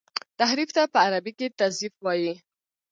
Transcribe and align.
تحريف 0.39 0.69
ته 0.75 0.81
په 0.93 0.97
عربي 1.05 1.31
کي 1.39 1.47
تزييف 1.59 1.93
وايي. 2.05 2.33